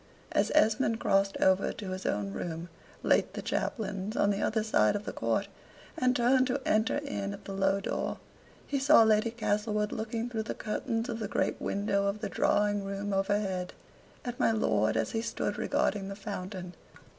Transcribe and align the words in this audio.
As 0.31 0.51
Esmond 0.55 0.99
crossed 0.99 1.37
over 1.37 1.71
to 1.73 1.91
his 1.91 2.07
own 2.07 2.33
room, 2.33 2.69
late 3.03 3.35
the 3.35 3.41
chaplain's, 3.43 4.17
on 4.17 4.31
the 4.31 4.41
other 4.41 4.63
side 4.63 4.95
of 4.95 5.05
the 5.05 5.13
court, 5.13 5.47
and 5.95 6.15
turned 6.15 6.47
to 6.47 6.59
enter 6.65 6.97
in 6.97 7.33
at 7.33 7.45
the 7.45 7.53
low 7.53 7.79
door, 7.79 8.17
he 8.65 8.79
saw 8.79 9.03
Lady 9.03 9.29
Castlewood 9.29 9.91
looking 9.91 10.27
through 10.27 10.41
the 10.41 10.55
curtains 10.55 11.07
of 11.07 11.19
the 11.19 11.27
great 11.27 11.61
window 11.61 12.07
of 12.07 12.19
the 12.19 12.29
drawing 12.29 12.83
room 12.83 13.13
overhead, 13.13 13.73
at 14.25 14.39
my 14.39 14.49
lord 14.51 14.97
as 14.97 15.11
he 15.11 15.21
stood 15.21 15.59
regarding 15.59 16.07
the 16.09 16.15
fountain. 16.15 16.73